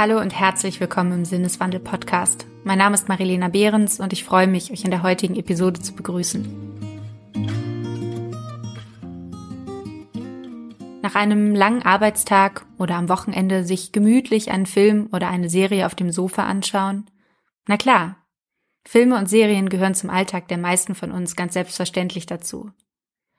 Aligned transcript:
Hallo 0.00 0.20
und 0.20 0.30
herzlich 0.30 0.78
willkommen 0.78 1.10
im 1.10 1.24
Sinneswandel 1.24 1.80
Podcast. 1.80 2.46
Mein 2.62 2.78
Name 2.78 2.94
ist 2.94 3.08
Marilena 3.08 3.48
Behrens 3.48 3.98
und 3.98 4.12
ich 4.12 4.22
freue 4.22 4.46
mich, 4.46 4.70
euch 4.70 4.84
in 4.84 4.92
der 4.92 5.02
heutigen 5.02 5.34
Episode 5.34 5.80
zu 5.80 5.92
begrüßen. 5.92 6.46
Nach 11.02 11.16
einem 11.16 11.52
langen 11.52 11.82
Arbeitstag 11.82 12.64
oder 12.78 12.94
am 12.94 13.08
Wochenende 13.08 13.64
sich 13.64 13.90
gemütlich 13.90 14.52
einen 14.52 14.66
Film 14.66 15.08
oder 15.10 15.30
eine 15.30 15.50
Serie 15.50 15.84
auf 15.84 15.96
dem 15.96 16.12
Sofa 16.12 16.44
anschauen? 16.44 17.10
Na 17.66 17.76
klar, 17.76 18.24
Filme 18.86 19.18
und 19.18 19.28
Serien 19.28 19.68
gehören 19.68 19.96
zum 19.96 20.10
Alltag 20.10 20.46
der 20.46 20.58
meisten 20.58 20.94
von 20.94 21.10
uns 21.10 21.34
ganz 21.34 21.54
selbstverständlich 21.54 22.26
dazu. 22.26 22.70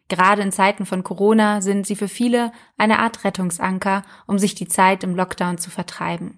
Gerade 0.10 0.42
in 0.42 0.52
Zeiten 0.52 0.86
von 0.86 1.06
Corona 1.06 1.62
sind 1.62 1.88
sie 1.88 1.96
für 1.96 2.10
viele 2.10 2.52
eine 2.78 3.00
Art 3.00 3.24
Rettungsanker, 3.24 4.04
um 4.28 4.38
sich 4.38 4.56
die 4.56 4.68
Zeit 4.68 5.06
im 5.06 5.16
Lockdown 5.16 5.58
zu 5.58 5.70
vertreiben. 5.70 6.38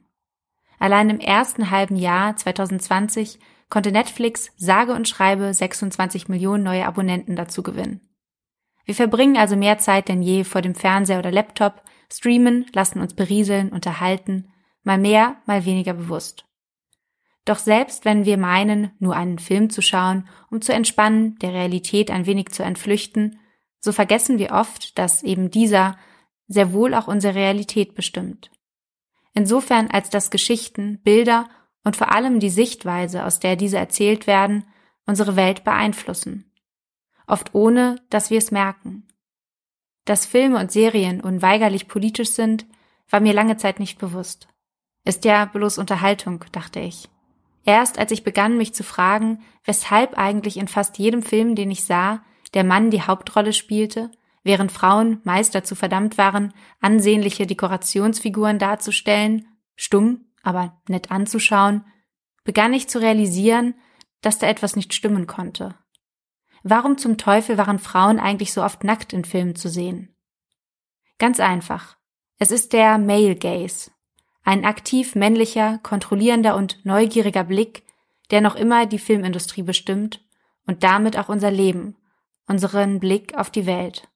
Allein 0.81 1.11
im 1.11 1.19
ersten 1.19 1.69
halben 1.69 1.95
Jahr 1.95 2.35
2020 2.35 3.37
konnte 3.69 3.91
Netflix 3.91 4.49
sage 4.57 4.95
und 4.95 5.07
schreibe 5.07 5.53
26 5.53 6.27
Millionen 6.27 6.63
neue 6.63 6.87
Abonnenten 6.87 7.35
dazu 7.35 7.61
gewinnen. 7.61 8.01
Wir 8.85 8.95
verbringen 8.95 9.37
also 9.37 9.55
mehr 9.55 9.77
Zeit 9.77 10.09
denn 10.09 10.23
je 10.23 10.43
vor 10.43 10.63
dem 10.63 10.73
Fernseher 10.73 11.19
oder 11.19 11.31
Laptop, 11.31 11.83
streamen, 12.11 12.65
lassen 12.73 12.99
uns 12.99 13.13
berieseln, 13.13 13.69
unterhalten, 13.69 14.51
mal 14.81 14.97
mehr, 14.97 15.35
mal 15.45 15.65
weniger 15.65 15.93
bewusst. 15.93 16.45
Doch 17.45 17.59
selbst 17.59 18.03
wenn 18.03 18.25
wir 18.25 18.37
meinen, 18.37 18.89
nur 18.97 19.15
einen 19.15 19.37
Film 19.37 19.69
zu 19.69 19.83
schauen, 19.83 20.27
um 20.49 20.63
zu 20.63 20.73
entspannen, 20.73 21.37
der 21.43 21.53
Realität 21.53 22.09
ein 22.09 22.25
wenig 22.25 22.49
zu 22.49 22.63
entflüchten, 22.63 23.39
so 23.79 23.91
vergessen 23.91 24.39
wir 24.39 24.53
oft, 24.53 24.97
dass 24.97 25.21
eben 25.21 25.51
dieser 25.51 25.95
sehr 26.47 26.73
wohl 26.73 26.95
auch 26.95 27.07
unsere 27.07 27.35
Realität 27.35 27.93
bestimmt 27.93 28.49
insofern 29.33 29.89
als 29.89 30.09
dass 30.09 30.31
Geschichten, 30.31 30.99
Bilder 31.03 31.49
und 31.83 31.95
vor 31.95 32.11
allem 32.11 32.39
die 32.39 32.49
Sichtweise, 32.49 33.25
aus 33.25 33.39
der 33.39 33.55
diese 33.55 33.77
erzählt 33.77 34.27
werden, 34.27 34.65
unsere 35.05 35.35
Welt 35.35 35.63
beeinflussen. 35.63 36.51
Oft 37.27 37.53
ohne, 37.53 37.95
dass 38.09 38.29
wir 38.29 38.37
es 38.37 38.51
merken. 38.51 39.07
Dass 40.05 40.25
Filme 40.25 40.59
und 40.59 40.71
Serien 40.71 41.21
unweigerlich 41.21 41.87
politisch 41.87 42.31
sind, 42.31 42.65
war 43.09 43.19
mir 43.19 43.33
lange 43.33 43.57
Zeit 43.57 43.79
nicht 43.79 43.99
bewusst. 43.99 44.47
Ist 45.05 45.25
ja 45.25 45.45
bloß 45.45 45.77
Unterhaltung, 45.77 46.45
dachte 46.51 46.79
ich. 46.79 47.09
Erst 47.63 47.99
als 47.99 48.11
ich 48.11 48.23
begann, 48.23 48.57
mich 48.57 48.73
zu 48.73 48.83
fragen, 48.83 49.43
weshalb 49.63 50.17
eigentlich 50.17 50.57
in 50.57 50.67
fast 50.67 50.97
jedem 50.97 51.21
Film, 51.21 51.55
den 51.55 51.71
ich 51.71 51.83
sah, 51.83 52.23
der 52.53 52.63
Mann 52.63 52.89
die 52.89 53.01
Hauptrolle 53.01 53.53
spielte 53.53 54.11
Während 54.43 54.71
Frauen 54.71 55.21
meist 55.23 55.53
dazu 55.53 55.75
verdammt 55.75 56.17
waren, 56.17 56.53
ansehnliche 56.79 57.45
Dekorationsfiguren 57.45 58.57
darzustellen, 58.57 59.47
stumm, 59.75 60.25
aber 60.41 60.81
nett 60.87 61.11
anzuschauen, 61.11 61.85
begann 62.43 62.73
ich 62.73 62.89
zu 62.89 62.99
realisieren, 62.99 63.75
dass 64.21 64.39
da 64.39 64.47
etwas 64.47 64.75
nicht 64.75 64.93
stimmen 64.93 65.27
konnte. 65.27 65.75
Warum 66.63 66.97
zum 66.97 67.17
Teufel 67.17 67.57
waren 67.57 67.79
Frauen 67.79 68.19
eigentlich 68.19 68.53
so 68.53 68.63
oft 68.63 68.83
nackt 68.83 69.13
in 69.13 69.25
Filmen 69.25 69.55
zu 69.55 69.67
sehen? 69.69 70.15
Ganz 71.17 71.39
einfach. 71.39 71.97
Es 72.37 72.51
ist 72.51 72.73
der 72.73 72.97
Male 72.97 73.35
Gaze. 73.35 73.91
Ein 74.43 74.65
aktiv 74.65 75.13
männlicher, 75.13 75.79
kontrollierender 75.83 76.55
und 76.55 76.83
neugieriger 76.83 77.43
Blick, 77.43 77.83
der 78.31 78.41
noch 78.41 78.55
immer 78.55 78.87
die 78.87 78.97
Filmindustrie 78.97 79.61
bestimmt 79.61 80.25
und 80.65 80.83
damit 80.83 81.17
auch 81.17 81.29
unser 81.29 81.51
Leben, 81.51 81.95
unseren 82.47 82.99
Blick 82.99 83.37
auf 83.37 83.51
die 83.51 83.65
Welt. 83.65 84.10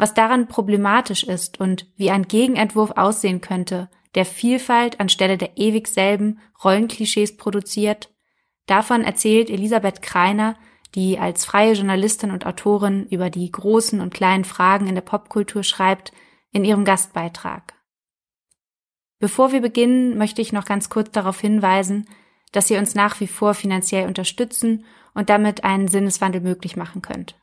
Was 0.00 0.14
daran 0.14 0.48
problematisch 0.48 1.24
ist 1.24 1.60
und 1.60 1.84
wie 1.98 2.10
ein 2.10 2.26
Gegenentwurf 2.26 2.92
aussehen 2.92 3.42
könnte, 3.42 3.90
der 4.14 4.24
Vielfalt 4.24 4.98
anstelle 4.98 5.36
der 5.36 5.58
ewig 5.58 5.88
selben 5.88 6.40
Rollenklischees 6.64 7.36
produziert, 7.36 8.08
davon 8.64 9.04
erzählt 9.04 9.50
Elisabeth 9.50 10.00
Kreiner, 10.00 10.56
die 10.94 11.18
als 11.18 11.44
freie 11.44 11.74
Journalistin 11.74 12.30
und 12.30 12.46
Autorin 12.46 13.08
über 13.10 13.28
die 13.28 13.52
großen 13.52 14.00
und 14.00 14.14
kleinen 14.14 14.44
Fragen 14.44 14.86
in 14.86 14.94
der 14.94 15.02
Popkultur 15.02 15.64
schreibt, 15.64 16.12
in 16.50 16.64
ihrem 16.64 16.86
Gastbeitrag. 16.86 17.74
Bevor 19.18 19.52
wir 19.52 19.60
beginnen, 19.60 20.16
möchte 20.16 20.40
ich 20.40 20.54
noch 20.54 20.64
ganz 20.64 20.88
kurz 20.88 21.10
darauf 21.10 21.38
hinweisen, 21.42 22.08
dass 22.52 22.70
ihr 22.70 22.78
uns 22.78 22.94
nach 22.94 23.20
wie 23.20 23.26
vor 23.26 23.52
finanziell 23.52 24.08
unterstützen 24.08 24.86
und 25.12 25.28
damit 25.28 25.62
einen 25.62 25.88
Sinneswandel 25.88 26.40
möglich 26.40 26.74
machen 26.74 27.02
könnt. 27.02 27.39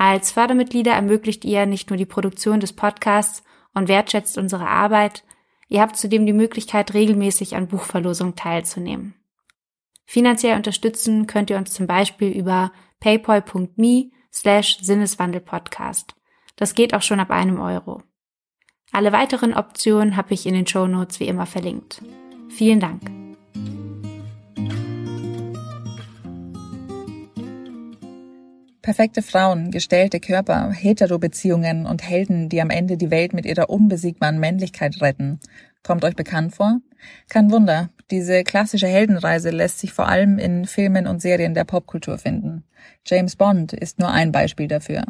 Als 0.00 0.32
Fördermitglieder 0.32 0.92
ermöglicht 0.92 1.44
ihr 1.44 1.66
nicht 1.66 1.90
nur 1.90 1.98
die 1.98 2.06
Produktion 2.06 2.58
des 2.58 2.72
Podcasts 2.72 3.42
und 3.74 3.86
wertschätzt 3.86 4.38
unsere 4.38 4.66
Arbeit, 4.66 5.24
ihr 5.68 5.82
habt 5.82 5.98
zudem 5.98 6.24
die 6.24 6.32
Möglichkeit, 6.32 6.94
regelmäßig 6.94 7.54
an 7.54 7.68
Buchverlosungen 7.68 8.34
teilzunehmen. 8.34 9.14
Finanziell 10.06 10.56
unterstützen 10.56 11.26
könnt 11.26 11.50
ihr 11.50 11.58
uns 11.58 11.74
zum 11.74 11.86
Beispiel 11.86 12.30
über 12.30 12.72
paypal.me 13.00 14.10
slash 14.32 14.78
Sinneswandelpodcast. 14.80 16.14
Das 16.56 16.74
geht 16.74 16.94
auch 16.94 17.02
schon 17.02 17.20
ab 17.20 17.30
einem 17.30 17.60
Euro. 17.60 18.02
Alle 18.92 19.12
weiteren 19.12 19.52
Optionen 19.52 20.16
habe 20.16 20.32
ich 20.32 20.46
in 20.46 20.54
den 20.54 20.66
Show 20.66 20.86
Notes 20.86 21.20
wie 21.20 21.28
immer 21.28 21.44
verlinkt. 21.44 22.00
Vielen 22.48 22.80
Dank. 22.80 23.19
Perfekte 28.82 29.20
Frauen, 29.20 29.70
gestellte 29.70 30.20
Körper, 30.20 30.72
Hetero-Beziehungen 30.72 31.84
und 31.84 32.02
Helden, 32.02 32.48
die 32.48 32.62
am 32.62 32.70
Ende 32.70 32.96
die 32.96 33.10
Welt 33.10 33.34
mit 33.34 33.44
ihrer 33.44 33.68
unbesiegbaren 33.68 34.40
Männlichkeit 34.40 35.02
retten. 35.02 35.38
Kommt 35.82 36.02
euch 36.02 36.16
bekannt 36.16 36.54
vor? 36.54 36.80
Kein 37.28 37.50
Wunder, 37.50 37.90
diese 38.10 38.42
klassische 38.42 38.86
Heldenreise 38.86 39.50
lässt 39.50 39.80
sich 39.80 39.92
vor 39.92 40.08
allem 40.08 40.38
in 40.38 40.64
Filmen 40.64 41.06
und 41.06 41.20
Serien 41.20 41.52
der 41.52 41.64
Popkultur 41.64 42.16
finden. 42.16 42.64
James 43.06 43.36
Bond 43.36 43.74
ist 43.74 43.98
nur 43.98 44.10
ein 44.10 44.32
Beispiel 44.32 44.66
dafür. 44.66 45.04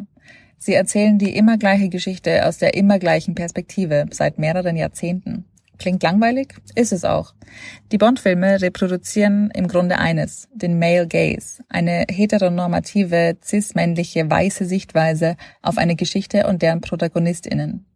Sie 0.57 0.73
erzählen 0.73 1.17
die 1.17 1.35
immer 1.35 1.57
gleiche 1.57 1.87
Geschichte 1.87 2.45
aus 2.45 2.57
der 2.57 2.73
immer 2.73 2.99
gleichen 2.99 3.35
Perspektive 3.35 4.05
seit 4.11 4.37
mehreren 4.37 4.75
Jahrzehnten. 4.75 5.45
Klingt 5.81 6.03
langweilig? 6.03 6.53
Ist 6.75 6.93
es 6.93 7.03
auch. 7.03 7.33
Die 7.91 7.97
Bond-Filme 7.97 8.61
reproduzieren 8.61 9.49
im 9.55 9.67
Grunde 9.67 9.97
eines, 9.97 10.47
den 10.53 10.77
Male 10.77 11.07
Gaze, 11.07 11.63
eine 11.69 12.05
heteronormative, 12.07 13.37
cis-männliche, 13.43 14.29
weiße 14.29 14.65
Sichtweise 14.65 15.37
auf 15.63 15.79
eine 15.79 15.95
Geschichte 15.95 16.45
und 16.45 16.61
deren 16.61 16.81
ProtagonistInnen. 16.81 17.87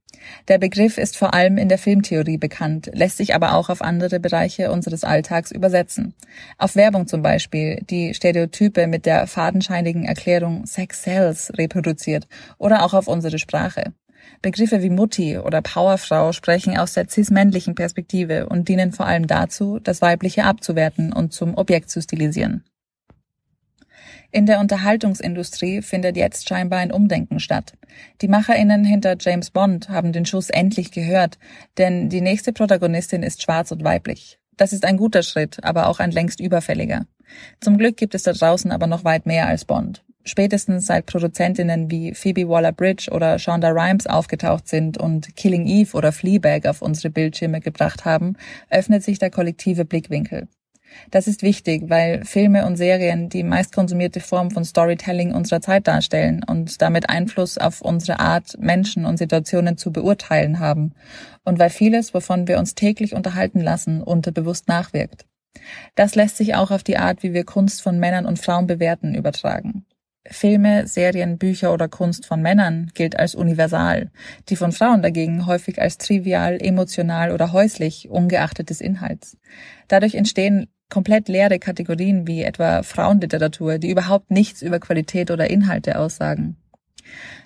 Der 0.47 0.57
Begriff 0.57 0.97
ist 0.97 1.15
vor 1.15 1.35
allem 1.35 1.59
in 1.59 1.69
der 1.69 1.77
Filmtheorie 1.77 2.39
bekannt, 2.39 2.89
lässt 2.91 3.17
sich 3.17 3.35
aber 3.35 3.53
auch 3.53 3.69
auf 3.69 3.83
andere 3.83 4.19
Bereiche 4.19 4.71
unseres 4.71 5.03
Alltags 5.03 5.51
übersetzen. 5.51 6.15
Auf 6.57 6.75
Werbung 6.75 7.05
zum 7.05 7.21
Beispiel, 7.21 7.83
die 7.87 8.15
Stereotype 8.15 8.87
mit 8.87 9.05
der 9.05 9.27
fadenscheinigen 9.27 10.05
Erklärung 10.05 10.65
Sex 10.65 11.03
Sells 11.03 11.51
reproduziert 11.55 12.27
oder 12.57 12.83
auch 12.83 12.95
auf 12.95 13.07
unsere 13.07 13.37
Sprache. 13.37 13.93
Begriffe 14.41 14.83
wie 14.83 14.89
Mutti 14.89 15.37
oder 15.37 15.61
Powerfrau 15.61 16.31
sprechen 16.31 16.77
aus 16.77 16.93
der 16.93 17.07
cis-männlichen 17.09 17.75
Perspektive 17.75 18.47
und 18.47 18.67
dienen 18.69 18.91
vor 18.91 19.05
allem 19.05 19.27
dazu, 19.27 19.79
das 19.79 20.01
Weibliche 20.01 20.43
abzuwerten 20.43 21.13
und 21.13 21.33
zum 21.33 21.55
Objekt 21.55 21.89
zu 21.89 22.01
stilisieren. 22.01 22.63
In 24.31 24.45
der 24.45 24.59
Unterhaltungsindustrie 24.59 25.81
findet 25.81 26.17
jetzt 26.17 26.49
scheinbar 26.49 26.79
ein 26.79 26.91
Umdenken 26.91 27.39
statt. 27.39 27.73
Die 28.21 28.27
Macherinnen 28.27 28.83
hinter 28.83 29.15
James 29.19 29.49
Bond 29.49 29.89
haben 29.89 30.11
den 30.11 30.25
Schuss 30.25 30.49
endlich 30.49 30.91
gehört, 30.91 31.37
denn 31.77 32.09
die 32.09 32.21
nächste 32.21 32.51
Protagonistin 32.51 33.23
ist 33.23 33.41
schwarz 33.41 33.71
und 33.71 33.83
weiblich. 33.83 34.37
Das 34.57 34.73
ist 34.73 34.85
ein 34.85 34.97
guter 34.97 35.23
Schritt, 35.23 35.63
aber 35.63 35.87
auch 35.87 35.99
ein 35.99 36.11
längst 36.11 36.39
überfälliger. 36.39 37.05
Zum 37.61 37.77
Glück 37.77 37.97
gibt 37.97 38.13
es 38.13 38.23
da 38.23 38.33
draußen 38.33 38.71
aber 38.71 38.87
noch 38.87 39.03
weit 39.03 39.25
mehr 39.25 39.47
als 39.47 39.65
Bond 39.65 40.05
spätestens 40.25 40.87
seit 40.87 41.05
Produzentinnen 41.05 41.89
wie 41.89 42.13
Phoebe 42.13 42.49
Waller-Bridge 42.49 43.11
oder 43.11 43.39
Shonda 43.39 43.69
Rhimes 43.69 44.07
aufgetaucht 44.07 44.67
sind 44.67 44.97
und 44.97 45.35
Killing 45.35 45.67
Eve 45.67 45.95
oder 45.95 46.11
Fleabag 46.11 46.67
auf 46.67 46.81
unsere 46.81 47.09
Bildschirme 47.09 47.61
gebracht 47.61 48.03
haben, 48.03 48.35
öffnet 48.69 49.03
sich 49.03 49.19
der 49.19 49.29
kollektive 49.29 49.85
Blickwinkel. 49.85 50.47
Das 51.11 51.27
ist 51.27 51.43
wichtig, 51.43 51.83
weil 51.89 52.23
Filme 52.25 52.65
und 52.65 52.77
Serien 52.77 53.29
die 53.29 53.43
meistkonsumierte 53.43 54.19
Form 54.19 54.51
von 54.51 54.63
Storytelling 54.65 55.33
unserer 55.33 55.61
Zeit 55.61 55.87
darstellen 55.87 56.43
und 56.45 56.81
damit 56.81 57.09
Einfluss 57.09 57.57
auf 57.57 57.81
unsere 57.81 58.19
Art, 58.19 58.57
Menschen 58.59 59.05
und 59.05 59.17
Situationen 59.17 59.77
zu 59.77 59.91
beurteilen 59.91 60.59
haben 60.59 60.93
und 61.43 61.59
weil 61.59 61.69
vieles, 61.69 62.13
wovon 62.13 62.47
wir 62.47 62.59
uns 62.59 62.75
täglich 62.75 63.13
unterhalten 63.13 63.59
lassen, 63.59 64.01
unterbewusst 64.01 64.67
nachwirkt. 64.67 65.25
Das 65.95 66.15
lässt 66.15 66.37
sich 66.37 66.55
auch 66.55 66.71
auf 66.71 66.83
die 66.83 66.97
Art, 66.97 67.23
wie 67.23 67.33
wir 67.33 67.45
Kunst 67.45 67.81
von 67.81 67.99
Männern 67.99 68.25
und 68.25 68.39
Frauen 68.39 68.67
bewerten, 68.67 69.15
übertragen. 69.15 69.85
Filme, 70.29 70.87
Serien, 70.87 71.37
Bücher 71.37 71.73
oder 71.73 71.87
Kunst 71.87 72.25
von 72.25 72.41
Männern 72.41 72.91
gilt 72.93 73.19
als 73.19 73.35
universal, 73.35 74.11
die 74.49 74.55
von 74.55 74.71
Frauen 74.71 75.01
dagegen 75.01 75.45
häufig 75.45 75.81
als 75.81 75.97
trivial, 75.97 76.57
emotional 76.59 77.31
oder 77.31 77.51
häuslich, 77.51 78.09
ungeachtet 78.09 78.69
des 78.69 78.81
Inhalts. 78.81 79.37
Dadurch 79.87 80.15
entstehen 80.15 80.67
komplett 80.89 81.27
leere 81.27 81.59
Kategorien 81.59 82.27
wie 82.27 82.43
etwa 82.43 82.83
Frauenliteratur, 82.83 83.77
die 83.77 83.89
überhaupt 83.89 84.31
nichts 84.31 84.61
über 84.61 84.79
Qualität 84.79 85.31
oder 85.31 85.49
Inhalte 85.49 85.97
aussagen. 85.99 86.57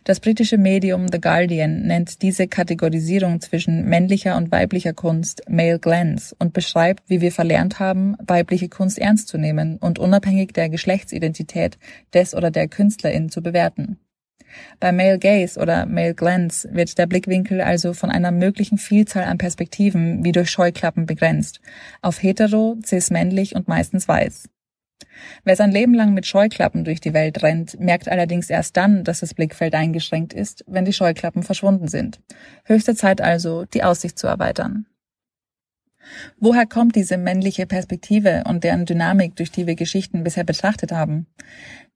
Das 0.03 0.19
britische 0.19 0.57
Medium 0.57 1.07
The 1.11 1.19
Guardian 1.19 1.83
nennt 1.83 2.21
diese 2.21 2.47
Kategorisierung 2.47 3.41
zwischen 3.41 3.85
männlicher 3.85 4.37
und 4.37 4.51
weiblicher 4.51 4.93
Kunst 4.93 5.41
Male 5.49 5.79
Glance 5.79 6.35
und 6.39 6.53
beschreibt, 6.53 7.09
wie 7.09 7.21
wir 7.21 7.31
verlernt 7.31 7.79
haben, 7.79 8.15
weibliche 8.25 8.69
Kunst 8.69 8.97
ernst 8.97 9.27
zu 9.27 9.37
nehmen 9.37 9.77
und 9.77 9.99
unabhängig 9.99 10.53
der 10.53 10.69
Geschlechtsidentität 10.69 11.77
des 12.13 12.33
oder 12.33 12.51
der 12.51 12.67
Künstlerin 12.67 13.29
zu 13.29 13.41
bewerten. 13.41 13.99
Bei 14.79 14.91
Male 14.91 15.19
Gaze 15.19 15.59
oder 15.59 15.85
Male 15.85 16.15
Glance 16.15 16.67
wird 16.71 16.97
der 16.97 17.05
Blickwinkel 17.05 17.61
also 17.61 17.93
von 17.93 18.09
einer 18.09 18.31
möglichen 18.31 18.77
Vielzahl 18.77 19.25
an 19.25 19.37
Perspektiven 19.37 20.23
wie 20.23 20.31
durch 20.31 20.49
Scheuklappen 20.49 21.05
begrenzt, 21.05 21.61
auf 22.01 22.23
hetero, 22.23 22.77
cis-männlich 22.83 23.55
und 23.55 23.67
meistens 23.67 24.07
weiß. 24.07 24.49
Wer 25.43 25.55
sein 25.55 25.71
Leben 25.71 25.93
lang 25.93 26.13
mit 26.13 26.25
Scheuklappen 26.25 26.83
durch 26.83 27.01
die 27.01 27.13
Welt 27.13 27.41
rennt, 27.43 27.79
merkt 27.79 28.09
allerdings 28.09 28.49
erst 28.49 28.77
dann, 28.77 29.03
dass 29.03 29.21
das 29.21 29.33
Blickfeld 29.33 29.73
eingeschränkt 29.73 30.33
ist, 30.33 30.63
wenn 30.67 30.85
die 30.85 30.93
Scheuklappen 30.93 31.43
verschwunden 31.43 31.87
sind. 31.87 32.19
Höchste 32.65 32.95
Zeit 32.95 33.21
also, 33.21 33.65
die 33.65 33.83
Aussicht 33.83 34.19
zu 34.19 34.27
erweitern. 34.27 34.85
Woher 36.37 36.65
kommt 36.65 36.95
diese 36.95 37.17
männliche 37.17 37.65
Perspektive 37.65 38.43
und 38.47 38.63
deren 38.63 38.85
Dynamik, 38.85 39.35
durch 39.35 39.51
die 39.51 39.67
wir 39.67 39.75
Geschichten 39.75 40.23
bisher 40.23 40.43
betrachtet 40.43 40.91
haben? 40.91 41.27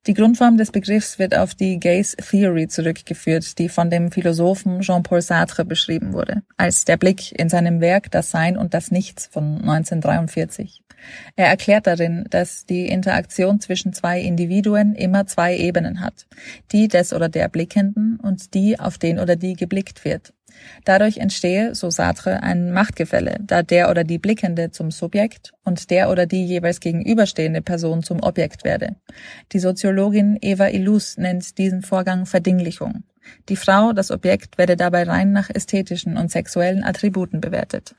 Die 0.06 0.14
Grundform 0.14 0.58
des 0.58 0.72
Begriffs 0.72 1.18
wird 1.18 1.34
auf 1.34 1.56
die 1.56 1.80
Gaze 1.80 2.18
Theory 2.18 2.68
zurückgeführt, 2.68 3.58
die 3.58 3.70
von 3.70 3.90
dem 3.90 4.12
Philosophen 4.12 4.82
Jean-Paul 4.82 5.22
Sartre 5.22 5.64
beschrieben 5.64 6.12
wurde, 6.12 6.44
als 6.58 6.84
der 6.84 6.98
Blick 6.98 7.32
in 7.40 7.48
seinem 7.48 7.80
Werk 7.80 8.12
Das 8.12 8.30
Sein 8.30 8.58
und 8.58 8.74
das 8.74 8.92
Nichts 8.92 9.28
von 9.28 9.62
1943. 9.62 10.84
Er 11.38 11.48
erklärt 11.48 11.88
darin, 11.88 12.26
dass 12.30 12.66
die 12.66 12.88
Interaktion 12.88 13.62
zwischen 13.62 13.94
zwei 13.94 14.20
Individuen 14.20 14.94
immer 14.94 15.26
zwei 15.26 15.56
Ebenen 15.56 16.02
hat, 16.02 16.28
die 16.74 16.90
des 16.90 17.14
oder 17.14 17.30
der 17.30 17.48
Blickenden 17.48 18.20
und 18.22 18.54
die, 18.54 18.80
auf 18.80 18.98
den 18.98 19.20
oder 19.20 19.38
die 19.38 19.54
geblickt 19.54 20.04
wird. 20.04 20.34
Dadurch 20.86 21.18
entstehe, 21.18 21.76
so 21.76 21.90
Sartre, 21.90 22.44
ein 22.44 22.72
Machtgefälle, 22.72 23.38
da 23.42 23.64
der 23.64 23.90
oder 23.90 24.04
die 24.04 24.18
Blickende 24.18 24.72
zum 24.72 24.92
Subjekt 24.92 25.54
und 25.64 25.90
der 25.90 26.10
oder 26.10 26.26
die 26.26 26.46
jeweils 26.46 26.80
gegenüberstehende 26.80 27.62
Person 27.62 28.04
zum 28.04 28.22
Objekt 28.22 28.64
werde. 28.64 28.96
Die 29.52 29.60
Soziologin 29.60 30.38
Eva 30.42 30.68
Illus 30.68 31.18
nennt 31.18 31.58
diesen 31.58 31.82
Vorgang 31.82 32.26
Verdinglichung. 32.26 33.04
Die 33.50 33.56
Frau, 33.56 33.94
das 33.94 34.12
Objekt, 34.12 34.58
werde 34.58 34.76
dabei 34.76 35.04
rein 35.04 35.32
nach 35.32 35.50
ästhetischen 35.50 36.18
und 36.18 36.32
sexuellen 36.32 36.84
Attributen 36.84 37.42
bewertet. 37.42 37.96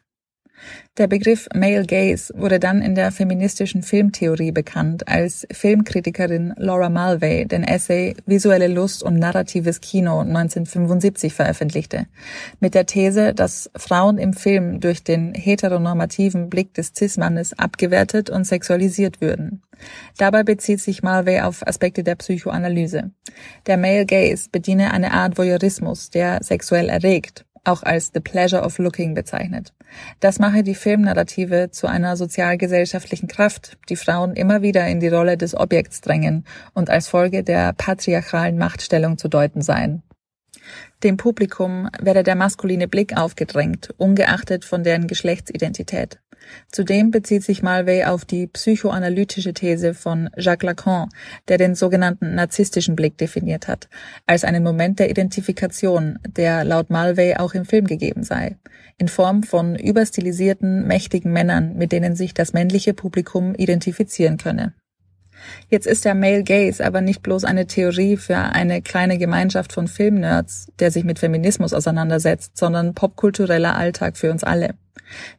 Der 0.97 1.09
Begriff 1.09 1.49
Male 1.53 1.85
Gaze 1.87 2.33
wurde 2.37 2.61
dann 2.61 2.81
in 2.81 2.95
der 2.95 3.11
feministischen 3.11 3.83
Filmtheorie 3.83 4.53
bekannt, 4.53 5.09
als 5.09 5.47
Filmkritikerin 5.51 6.55
Laura 6.57 6.89
Mulvey 6.89 7.47
den 7.47 7.65
Essay 7.65 8.15
Visuelle 8.27 8.69
Lust 8.69 9.03
und 9.03 9.19
narratives 9.19 9.81
Kino 9.81 10.21
1975 10.21 11.35
veröffentlichte, 11.35 12.07
mit 12.61 12.75
der 12.75 12.87
These, 12.87 13.35
dass 13.35 13.71
Frauen 13.77 14.19
im 14.19 14.33
Film 14.35 14.81
durch 14.81 15.03
den 15.03 15.35
heteronormativen 15.35 16.49
Blick 16.49 16.75
des 16.75 16.93
Cis-Mannes 16.97 17.59
abgewertet 17.59 18.31
und 18.31 18.47
sexualisiert 18.47 19.21
würden. 19.21 19.63
Dabei 20.17 20.45
bezieht 20.45 20.81
sich 20.81 21.03
Mulvey 21.03 21.41
auf 21.41 21.67
Aspekte 21.67 22.05
der 22.05 22.15
Psychoanalyse. 22.15 23.11
Der 23.67 23.77
Male 23.77 24.07
Gaze 24.07 24.49
bediene 24.53 24.93
eine 24.93 25.13
Art 25.13 25.37
Voyeurismus, 25.37 26.11
der 26.11 26.39
sexuell 26.43 26.89
erregt 26.89 27.45
auch 27.65 27.83
als 27.83 28.11
The 28.13 28.21
Pleasure 28.21 28.63
of 28.63 28.79
Looking 28.79 29.15
bezeichnet. 29.15 29.73
Das 30.21 30.39
mache 30.39 30.63
die 30.63 30.75
Filmnarrative 30.75 31.71
zu 31.71 31.87
einer 31.87 32.17
sozialgesellschaftlichen 32.17 33.29
Kraft, 33.29 33.79
die 33.89 33.97
Frauen 33.97 34.35
immer 34.35 34.63
wieder 34.63 34.87
in 34.87 35.01
die 35.01 35.09
Rolle 35.09 35.37
des 35.37 35.55
Objekts 35.55 36.01
drängen 36.01 36.45
und 36.73 36.91
als 36.91 37.09
Folge 37.09 37.43
der 37.45 37.73
patriarchalen 37.73 38.59
Machtstellung 38.59 39.19
zu 39.19 39.29
deuten 39.29 39.63
seien. 39.63 40.03
Dem 41.03 41.17
Publikum 41.17 41.91
werde 42.01 42.23
der 42.23 42.37
maskuline 42.37 42.89
Blick 42.89 43.17
aufgedrängt, 43.17 43.93
ungeachtet 43.99 44.65
von 44.65 44.83
deren 44.83 45.07
Geschlechtsidentität. 45.07 46.21
Zudem 46.71 47.11
bezieht 47.11 47.43
sich 47.43 47.63
Malvey 47.63 48.05
auf 48.05 48.25
die 48.25 48.47
psychoanalytische 48.47 49.55
These 49.55 49.95
von 49.95 50.31
Jacques 50.37 50.67
Lacan, 50.67 51.09
der 51.49 51.59
den 51.59 51.75
sogenannten 51.75 52.35
narzisstischen 52.35 52.97
Blick 52.97 53.19
definiert 53.19 53.69
hat, 53.69 53.89
als 54.27 54.45
einen 54.45 54.63
Moment 54.63 54.99
der 54.99 55.11
Identifikation, 55.11 56.19
der 56.27 56.65
laut 56.65 56.91
Malvey 56.91 57.37
auch 57.37 57.55
im 57.55 57.65
Film 57.65 57.87
gegeben 57.87 58.25
sei, 58.25 58.57
in 58.99 59.09
Form 59.09 59.43
von 59.43 59.77
überstilisierten, 59.77 60.87
mächtigen 60.87 61.33
Männern, 61.33 61.77
mit 61.77 61.93
denen 61.93 62.17
sich 62.17 62.35
das 62.35 62.53
männliche 62.53 62.95
Publikum 62.95 63.55
identifizieren 63.55 64.37
könne. 64.37 64.75
Jetzt 65.69 65.87
ist 65.87 66.05
der 66.05 66.15
Male 66.15 66.45
Gaze 66.45 66.85
aber 66.85 67.01
nicht 67.01 67.23
bloß 67.23 67.45
eine 67.45 67.67
Theorie 67.67 68.17
für 68.17 68.37
eine 68.37 68.83
kleine 68.83 69.19
Gemeinschaft 69.19 69.73
von 69.73 69.89
Filmnerds, 69.89 70.69
der 70.79 70.91
sich 70.91 71.05
mit 71.05 71.19
Feminismus 71.19 71.73
auseinandersetzt, 71.73 72.57
sondern 72.57 72.95
popkultureller 72.95 73.77
Alltag 73.77 74.17
für 74.17 74.31
uns 74.31 74.45
alle. 74.45 74.75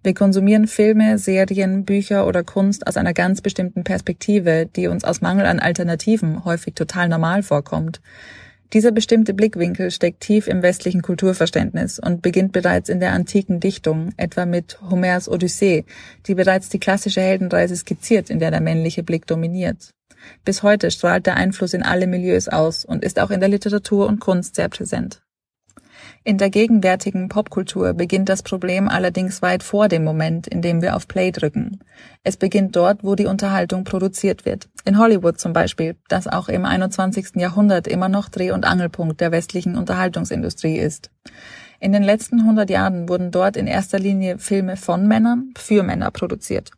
Wir 0.03 0.13
konsumieren 0.13 0.67
Filme, 0.67 1.17
Serien, 1.17 1.85
Bücher 1.85 2.27
oder 2.27 2.43
Kunst 2.43 2.87
aus 2.87 2.97
einer 2.97 3.13
ganz 3.13 3.41
bestimmten 3.41 3.83
Perspektive, 3.83 4.67
die 4.67 4.87
uns 4.87 5.03
aus 5.03 5.21
Mangel 5.21 5.45
an 5.45 5.59
Alternativen 5.59 6.45
häufig 6.45 6.75
total 6.75 7.09
normal 7.09 7.43
vorkommt. 7.43 8.01
Dieser 8.73 8.91
bestimmte 8.91 9.33
Blickwinkel 9.33 9.91
steckt 9.91 10.21
tief 10.21 10.47
im 10.47 10.61
westlichen 10.61 11.01
Kulturverständnis 11.01 11.99
und 11.99 12.21
beginnt 12.21 12.51
bereits 12.51 12.89
in 12.89 12.99
der 12.99 13.13
antiken 13.13 13.59
Dichtung, 13.59 14.09
etwa 14.17 14.45
mit 14.45 14.79
Homers 14.89 15.29
Odyssee, 15.29 15.85
die 16.25 16.35
bereits 16.35 16.69
die 16.69 16.79
klassische 16.79 17.21
Heldenreise 17.21 17.75
skizziert, 17.75 18.29
in 18.29 18.39
der 18.39 18.51
der 18.51 18.61
männliche 18.61 19.03
Blick 19.03 19.27
dominiert. 19.27 19.91
Bis 20.43 20.63
heute 20.63 20.91
strahlt 20.91 21.25
der 21.25 21.35
Einfluss 21.35 21.73
in 21.73 21.83
alle 21.83 22.07
Milieus 22.07 22.47
aus 22.47 22.83
und 22.85 23.03
ist 23.03 23.19
auch 23.19 23.31
in 23.31 23.39
der 23.39 23.49
Literatur 23.49 24.07
und 24.07 24.19
Kunst 24.19 24.55
sehr 24.55 24.69
präsent. 24.69 25.21
In 26.23 26.37
der 26.37 26.49
gegenwärtigen 26.49 27.29
Popkultur 27.29 27.93
beginnt 27.93 28.29
das 28.29 28.43
Problem 28.43 28.89
allerdings 28.89 29.41
weit 29.41 29.63
vor 29.63 29.87
dem 29.87 30.03
Moment, 30.03 30.47
in 30.47 30.61
dem 30.61 30.81
wir 30.81 30.95
auf 30.95 31.07
Play 31.07 31.31
drücken. 31.31 31.79
Es 32.23 32.37
beginnt 32.37 32.75
dort, 32.75 33.03
wo 33.03 33.15
die 33.15 33.25
Unterhaltung 33.25 33.83
produziert 33.83 34.45
wird. 34.45 34.67
In 34.85 34.97
Hollywood 34.97 35.39
zum 35.39 35.53
Beispiel, 35.53 35.95
das 36.07 36.27
auch 36.27 36.49
im 36.49 36.65
21. 36.65 37.35
Jahrhundert 37.35 37.87
immer 37.87 38.09
noch 38.09 38.29
Dreh- 38.29 38.51
und 38.51 38.65
Angelpunkt 38.65 39.21
der 39.21 39.31
westlichen 39.31 39.75
Unterhaltungsindustrie 39.75 40.77
ist. 40.77 41.11
In 41.79 41.91
den 41.91 42.03
letzten 42.03 42.39
100 42.39 42.69
Jahren 42.69 43.09
wurden 43.09 43.31
dort 43.31 43.57
in 43.57 43.67
erster 43.67 43.99
Linie 43.99 44.37
Filme 44.37 44.77
von 44.77 45.07
Männern 45.07 45.51
für 45.57 45.83
Männer 45.83 46.11
produziert. 46.11 46.71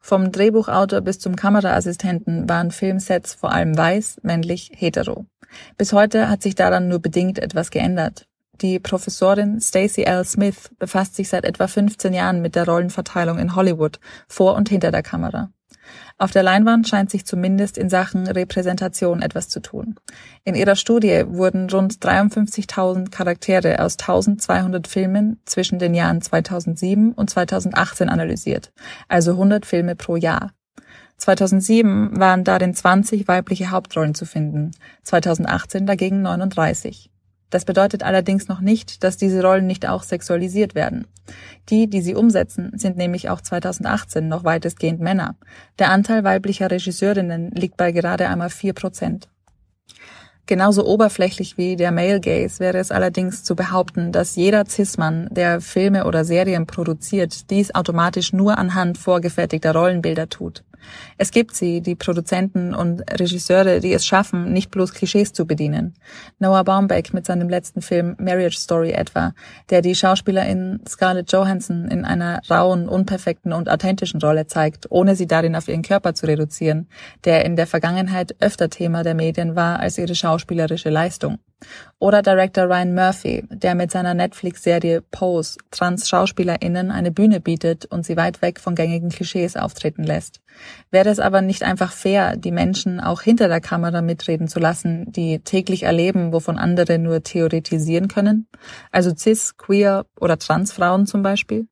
Vom 0.00 0.30
Drehbuchautor 0.30 1.00
bis 1.00 1.18
zum 1.18 1.36
Kameraassistenten 1.36 2.48
waren 2.48 2.70
Filmsets 2.70 3.34
vor 3.34 3.52
allem 3.52 3.76
weiß, 3.76 4.20
männlich, 4.22 4.70
hetero. 4.74 5.26
Bis 5.76 5.92
heute 5.92 6.28
hat 6.28 6.42
sich 6.42 6.54
daran 6.54 6.88
nur 6.88 7.00
bedingt 7.00 7.38
etwas 7.38 7.70
geändert. 7.70 8.27
Die 8.60 8.80
Professorin 8.80 9.60
Stacey 9.60 10.02
L. 10.02 10.24
Smith 10.24 10.70
befasst 10.80 11.14
sich 11.14 11.28
seit 11.28 11.44
etwa 11.44 11.68
15 11.68 12.12
Jahren 12.12 12.42
mit 12.42 12.56
der 12.56 12.66
Rollenverteilung 12.66 13.38
in 13.38 13.54
Hollywood, 13.54 14.00
vor 14.26 14.56
und 14.56 14.68
hinter 14.68 14.90
der 14.90 15.04
Kamera. 15.04 15.50
Auf 16.18 16.32
der 16.32 16.42
Leinwand 16.42 16.88
scheint 16.88 17.08
sich 17.08 17.24
zumindest 17.24 17.78
in 17.78 17.88
Sachen 17.88 18.26
Repräsentation 18.26 19.22
etwas 19.22 19.48
zu 19.48 19.60
tun. 19.60 19.94
In 20.42 20.56
ihrer 20.56 20.74
Studie 20.74 21.24
wurden 21.28 21.70
rund 21.70 21.94
53.000 21.94 23.10
Charaktere 23.10 23.78
aus 23.78 23.96
1200 23.96 24.88
Filmen 24.88 25.40
zwischen 25.44 25.78
den 25.78 25.94
Jahren 25.94 26.20
2007 26.20 27.12
und 27.12 27.30
2018 27.30 28.08
analysiert, 28.08 28.72
also 29.06 29.32
100 29.32 29.64
Filme 29.66 29.94
pro 29.94 30.16
Jahr. 30.16 30.52
2007 31.18 32.18
waren 32.18 32.42
darin 32.42 32.74
20 32.74 33.28
weibliche 33.28 33.70
Hauptrollen 33.70 34.14
zu 34.16 34.24
finden, 34.24 34.72
2018 35.04 35.86
dagegen 35.86 36.22
39. 36.22 37.10
Das 37.50 37.64
bedeutet 37.64 38.02
allerdings 38.02 38.48
noch 38.48 38.60
nicht, 38.60 39.02
dass 39.04 39.16
diese 39.16 39.42
Rollen 39.42 39.66
nicht 39.66 39.88
auch 39.88 40.02
sexualisiert 40.02 40.74
werden. 40.74 41.06
Die, 41.70 41.88
die 41.88 42.02
sie 42.02 42.14
umsetzen, 42.14 42.72
sind 42.74 42.96
nämlich 42.96 43.28
auch 43.30 43.40
2018 43.40 44.28
noch 44.28 44.44
weitestgehend 44.44 45.00
Männer. 45.00 45.36
Der 45.78 45.90
Anteil 45.90 46.24
weiblicher 46.24 46.70
Regisseurinnen 46.70 47.50
liegt 47.52 47.76
bei 47.76 47.92
gerade 47.92 48.28
einmal 48.28 48.50
vier 48.50 48.74
Prozent. 48.74 49.28
Genauso 50.48 50.86
oberflächlich 50.86 51.58
wie 51.58 51.76
der 51.76 51.92
Male 51.92 52.20
Gaze 52.20 52.58
wäre 52.58 52.78
es 52.78 52.90
allerdings 52.90 53.44
zu 53.44 53.54
behaupten, 53.54 54.12
dass 54.12 54.34
jeder 54.34 54.64
Cis-Mann, 54.64 55.28
der 55.30 55.60
Filme 55.60 56.06
oder 56.06 56.24
Serien 56.24 56.66
produziert, 56.66 57.50
dies 57.50 57.74
automatisch 57.74 58.32
nur 58.32 58.56
anhand 58.56 58.96
vorgefertigter 58.96 59.74
Rollenbilder 59.74 60.30
tut. 60.30 60.64
Es 61.16 61.30
gibt 61.30 61.54
sie, 61.54 61.80
die 61.80 61.94
Produzenten 61.94 62.74
und 62.74 63.02
Regisseure, 63.10 63.80
die 63.80 63.92
es 63.92 64.06
schaffen, 64.06 64.52
nicht 64.52 64.70
bloß 64.70 64.92
Klischees 64.92 65.32
zu 65.32 65.46
bedienen. 65.46 65.94
Noah 66.38 66.64
Baumbach 66.64 67.12
mit 67.12 67.26
seinem 67.26 67.48
letzten 67.48 67.82
Film 67.82 68.16
Marriage 68.18 68.58
Story 68.58 68.92
etwa, 68.92 69.34
der 69.70 69.82
die 69.82 69.94
Schauspielerin 69.94 70.80
Scarlett 70.88 71.32
Johansson 71.32 71.88
in 71.88 72.04
einer 72.04 72.40
rauen, 72.50 72.88
unperfekten 72.88 73.52
und 73.52 73.68
authentischen 73.68 74.20
Rolle 74.20 74.46
zeigt, 74.46 74.90
ohne 74.90 75.16
sie 75.16 75.26
darin 75.26 75.56
auf 75.56 75.68
ihren 75.68 75.82
Körper 75.82 76.14
zu 76.14 76.26
reduzieren, 76.26 76.88
der 77.24 77.44
in 77.44 77.56
der 77.56 77.66
Vergangenheit 77.66 78.36
öfter 78.40 78.70
Thema 78.70 79.02
der 79.02 79.14
Medien 79.14 79.56
war 79.56 79.80
als 79.80 79.98
ihre 79.98 80.14
schauspielerische 80.14 80.90
Leistung. 80.90 81.38
Oder 81.98 82.22
Director 82.22 82.64
Ryan 82.64 82.94
Murphy, 82.94 83.44
der 83.50 83.74
mit 83.74 83.90
seiner 83.90 84.14
Netflix-Serie 84.14 85.02
Pose 85.02 85.58
Trans-SchauspielerInnen 85.70 86.90
eine 86.90 87.10
Bühne 87.10 87.40
bietet 87.40 87.86
und 87.86 88.06
sie 88.06 88.16
weit 88.16 88.40
weg 88.40 88.60
von 88.60 88.74
gängigen 88.74 89.08
Klischees 89.08 89.56
auftreten 89.56 90.04
lässt. 90.04 90.40
Wäre 90.90 91.08
es 91.08 91.18
aber 91.18 91.40
nicht 91.40 91.62
einfach 91.64 91.92
fair, 91.92 92.36
die 92.36 92.52
Menschen 92.52 93.00
auch 93.00 93.22
hinter 93.22 93.48
der 93.48 93.60
Kamera 93.60 94.02
mitreden 94.02 94.48
zu 94.48 94.60
lassen, 94.60 95.10
die 95.10 95.40
täglich 95.40 95.82
erleben, 95.82 96.32
wovon 96.32 96.58
andere 96.58 96.98
nur 96.98 97.22
theoretisieren 97.22 98.08
können? 98.08 98.46
Also 98.92 99.14
cis, 99.14 99.56
queer 99.56 100.06
oder 100.20 100.38
Transfrauen 100.38 101.06
zum 101.06 101.22
Beispiel? 101.22 101.66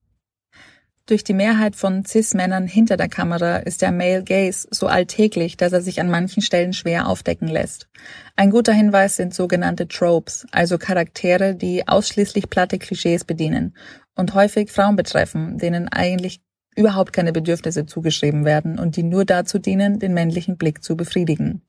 Durch 1.08 1.22
die 1.22 1.34
Mehrheit 1.34 1.76
von 1.76 2.04
Cis-Männern 2.04 2.66
hinter 2.66 2.96
der 2.96 3.08
Kamera 3.08 3.58
ist 3.58 3.80
der 3.80 3.92
Male 3.92 4.24
Gaze 4.24 4.66
so 4.72 4.88
alltäglich, 4.88 5.56
dass 5.56 5.72
er 5.72 5.80
sich 5.80 6.00
an 6.00 6.10
manchen 6.10 6.42
Stellen 6.42 6.72
schwer 6.72 7.06
aufdecken 7.06 7.46
lässt. 7.46 7.88
Ein 8.34 8.50
guter 8.50 8.72
Hinweis 8.72 9.14
sind 9.14 9.32
sogenannte 9.32 9.86
Tropes, 9.86 10.48
also 10.50 10.78
Charaktere, 10.78 11.54
die 11.54 11.86
ausschließlich 11.86 12.50
platte 12.50 12.78
Klischees 12.78 13.24
bedienen 13.24 13.76
und 14.16 14.34
häufig 14.34 14.72
Frauen 14.72 14.96
betreffen, 14.96 15.58
denen 15.58 15.86
eigentlich 15.86 16.40
überhaupt 16.74 17.12
keine 17.12 17.32
Bedürfnisse 17.32 17.86
zugeschrieben 17.86 18.44
werden 18.44 18.76
und 18.76 18.96
die 18.96 19.04
nur 19.04 19.24
dazu 19.24 19.60
dienen, 19.60 20.00
den 20.00 20.12
männlichen 20.12 20.56
Blick 20.58 20.82
zu 20.82 20.96
befriedigen. 20.96 21.62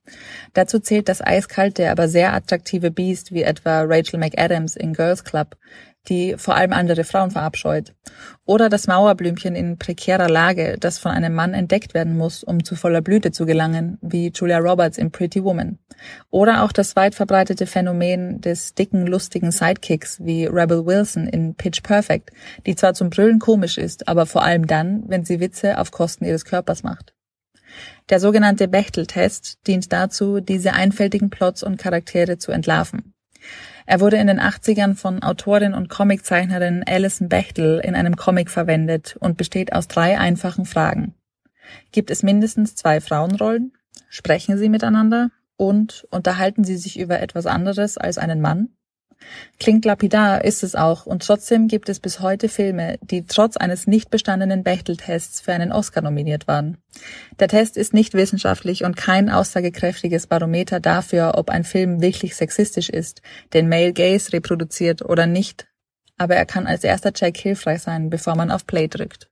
Dazu 0.52 0.80
zählt 0.80 1.08
das 1.08 1.22
eiskalte, 1.22 1.90
aber 1.90 2.08
sehr 2.08 2.34
attraktive 2.34 2.90
Biest 2.90 3.32
wie 3.32 3.42
etwa 3.42 3.82
Rachel 3.82 4.18
McAdams 4.18 4.74
in 4.76 4.92
Girls 4.92 5.22
Club, 5.22 5.56
die 6.08 6.34
vor 6.38 6.54
allem 6.54 6.72
andere 6.72 7.04
Frauen 7.04 7.30
verabscheut. 7.30 7.94
Oder 8.44 8.68
das 8.68 8.86
Mauerblümchen 8.86 9.54
in 9.54 9.78
prekärer 9.78 10.28
Lage, 10.28 10.76
das 10.78 10.98
von 10.98 11.12
einem 11.12 11.34
Mann 11.34 11.54
entdeckt 11.54 11.94
werden 11.94 12.16
muss, 12.16 12.42
um 12.42 12.64
zu 12.64 12.76
voller 12.76 13.00
Blüte 13.00 13.30
zu 13.30 13.46
gelangen, 13.46 13.98
wie 14.00 14.30
Julia 14.34 14.58
Roberts 14.58 14.98
in 14.98 15.10
Pretty 15.10 15.44
Woman. 15.44 15.78
Oder 16.30 16.64
auch 16.64 16.72
das 16.72 16.96
weit 16.96 17.14
verbreitete 17.14 17.66
Phänomen 17.66 18.40
des 18.40 18.74
dicken, 18.74 19.06
lustigen 19.06 19.50
Sidekicks 19.50 20.18
wie 20.24 20.46
Rebel 20.46 20.86
Wilson 20.86 21.26
in 21.26 21.54
Pitch 21.54 21.82
Perfect, 21.82 22.30
die 22.66 22.76
zwar 22.76 22.94
zum 22.94 23.10
Brüllen 23.10 23.38
komisch 23.38 23.78
ist, 23.78 24.08
aber 24.08 24.26
vor 24.26 24.42
allem 24.42 24.66
dann, 24.66 25.04
wenn 25.06 25.24
sie 25.24 25.40
Witze 25.40 25.78
auf 25.78 25.90
Kosten 25.90 26.24
ihres 26.24 26.44
Körpers 26.44 26.82
macht. 26.82 27.14
Der 28.08 28.20
sogenannte 28.20 28.68
Bechtel-Test 28.68 29.58
dient 29.66 29.92
dazu, 29.92 30.40
diese 30.40 30.72
einfältigen 30.72 31.28
Plots 31.28 31.62
und 31.62 31.78
Charaktere 31.78 32.38
zu 32.38 32.52
entlarven. 32.52 33.12
Er 33.86 34.00
wurde 34.00 34.16
in 34.18 34.26
den 34.26 34.40
80ern 34.40 34.94
von 34.94 35.22
Autorin 35.22 35.74
und 35.74 35.88
Comiczeichnerin 35.88 36.84
Alison 36.86 37.28
Bechtel 37.28 37.80
in 37.80 37.94
einem 37.94 38.16
Comic 38.16 38.50
verwendet 38.50 39.16
und 39.18 39.36
besteht 39.36 39.72
aus 39.72 39.88
drei 39.88 40.18
einfachen 40.18 40.66
Fragen. 40.66 41.14
Gibt 41.92 42.10
es 42.10 42.22
mindestens 42.22 42.74
zwei 42.74 43.00
Frauenrollen? 43.00 43.72
Sprechen 44.08 44.58
sie 44.58 44.68
miteinander? 44.68 45.30
Und 45.56 46.06
unterhalten 46.10 46.64
sie 46.64 46.76
sich 46.76 46.98
über 46.98 47.20
etwas 47.20 47.46
anderes 47.46 47.98
als 47.98 48.18
einen 48.18 48.40
Mann? 48.40 48.68
Klingt 49.58 49.84
lapidar, 49.84 50.44
ist 50.44 50.62
es 50.62 50.74
auch, 50.74 51.06
und 51.06 51.24
trotzdem 51.24 51.68
gibt 51.68 51.88
es 51.88 52.00
bis 52.00 52.20
heute 52.20 52.48
Filme, 52.48 52.98
die 53.02 53.26
trotz 53.26 53.56
eines 53.56 53.86
nicht 53.86 54.10
bestandenen 54.10 54.62
Bechtel-Tests 54.62 55.40
für 55.40 55.52
einen 55.52 55.72
Oscar 55.72 56.02
nominiert 56.02 56.46
waren. 56.46 56.78
Der 57.40 57.48
Test 57.48 57.76
ist 57.76 57.94
nicht 57.94 58.14
wissenschaftlich 58.14 58.84
und 58.84 58.96
kein 58.96 59.30
aussagekräftiges 59.30 60.26
Barometer 60.26 60.80
dafür, 60.80 61.32
ob 61.36 61.50
ein 61.50 61.64
Film 61.64 62.00
wirklich 62.00 62.36
sexistisch 62.36 62.88
ist, 62.88 63.22
den 63.52 63.68
Male 63.68 63.92
Gaze 63.92 64.32
reproduziert 64.32 65.02
oder 65.02 65.26
nicht, 65.26 65.66
aber 66.16 66.36
er 66.36 66.46
kann 66.46 66.66
als 66.66 66.84
erster 66.84 67.12
Check 67.12 67.36
hilfreich 67.38 67.82
sein, 67.82 68.10
bevor 68.10 68.36
man 68.36 68.50
auf 68.50 68.66
Play 68.66 68.88
drückt. 68.88 69.27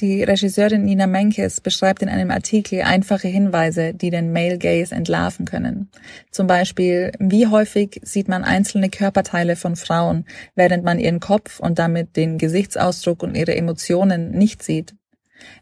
Die 0.00 0.22
Regisseurin 0.22 0.84
Nina 0.84 1.06
Menkes 1.06 1.60
beschreibt 1.60 2.02
in 2.02 2.08
einem 2.08 2.30
Artikel 2.30 2.80
einfache 2.80 3.28
Hinweise, 3.28 3.92
die 3.92 4.10
den 4.10 4.32
Male 4.32 4.56
Gaze 4.56 4.94
entlarven 4.94 5.44
können. 5.44 5.90
Zum 6.30 6.46
Beispiel, 6.46 7.12
wie 7.18 7.46
häufig 7.46 8.00
sieht 8.02 8.26
man 8.26 8.42
einzelne 8.42 8.88
Körperteile 8.88 9.54
von 9.54 9.76
Frauen, 9.76 10.24
während 10.54 10.82
man 10.82 10.98
ihren 10.98 11.20
Kopf 11.20 11.60
und 11.60 11.78
damit 11.78 12.16
den 12.16 12.38
Gesichtsausdruck 12.38 13.22
und 13.22 13.36
ihre 13.36 13.54
Emotionen 13.54 14.30
nicht 14.30 14.62
sieht? 14.62 14.94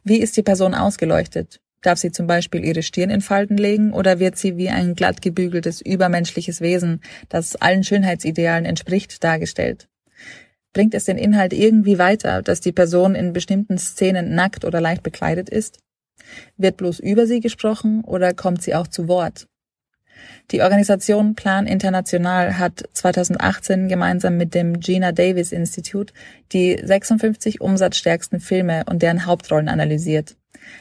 Wie 0.05 0.19
ist 0.19 0.37
die 0.37 0.43
Person 0.43 0.75
ausgeleuchtet? 0.75 1.61
Darf 1.83 1.99
sie 1.99 2.13
zum 2.13 2.27
Beispiel 2.27 2.65
ihre 2.65 2.83
Stirn 2.83 3.11
in 3.11 3.23
Falten 3.23 3.57
legen 3.57 3.93
oder 3.93 4.21
wird 4.21 4.37
sie 4.37 4.57
wie 4.57 4.69
ein 4.69 4.95
glatt 4.95 5.23
gebügeltes, 5.23 5.81
übermenschliches 5.81 6.61
Wesen, 6.61 7.01
das 7.29 7.57
allen 7.57 7.83
Schönheitsidealen 7.83 8.65
entspricht, 8.65 9.25
dargestellt? 9.25 9.89
Bringt 10.73 10.95
es 10.95 11.05
den 11.05 11.19
Inhalt 11.19 11.53
irgendwie 11.53 11.99
weiter, 11.99 12.43
dass 12.43 12.61
die 12.61 12.73
Person 12.73 13.15
in 13.15 13.33
bestimmten 13.33 13.79
Szenen 13.79 14.35
nackt 14.35 14.65
oder 14.65 14.81
leicht 14.81 15.03
bekleidet 15.03 15.49
ist? 15.49 15.81
Wird 16.57 16.77
bloß 16.77 17.01
über 17.01 17.27
sie 17.27 17.41
gesprochen 17.41 18.05
oder 18.05 18.35
kommt 18.35 18.63
sie 18.63 18.75
auch 18.75 18.87
zu 18.87 19.09
Wort? 19.09 19.47
Die 20.51 20.63
Organisation 20.63 21.35
Plan 21.35 21.67
International 21.67 22.59
hat 22.59 22.85
2018 22.93 23.89
gemeinsam 23.89 24.37
mit 24.37 24.55
dem 24.55 24.81
Gina 24.81 25.13
Davis 25.13 25.53
Institute 25.53 26.13
die 26.53 26.79
56 26.83 27.61
umsatzstärksten 27.61 28.41
Filme 28.41 28.85
und 28.87 29.03
deren 29.03 29.27
Hauptrollen 29.27 29.69
analysiert. 29.69 30.37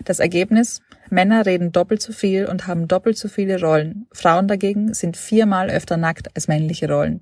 Das 0.05 0.19
Ergebnis? 0.19 0.81
Männer 1.09 1.45
reden 1.45 1.71
doppelt 1.71 2.01
so 2.01 2.13
viel 2.13 2.45
und 2.45 2.67
haben 2.67 2.87
doppelt 2.87 3.17
so 3.17 3.27
viele 3.27 3.59
Rollen. 3.59 4.07
Frauen 4.11 4.47
dagegen 4.47 4.93
sind 4.93 5.17
viermal 5.17 5.69
öfter 5.69 5.97
nackt 5.97 6.35
als 6.35 6.47
männliche 6.47 6.89
Rollen. 6.89 7.21